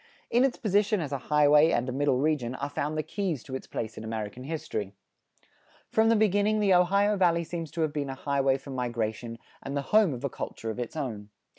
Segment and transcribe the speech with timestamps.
[0.31, 3.53] In its position as a highway and a Middle Region are found the keys to
[3.53, 4.93] its place in American history.
[5.91, 9.77] From the beginning the Ohio Valley seems to have been a highway for migration, and
[9.77, 11.29] the home of a culture of its own.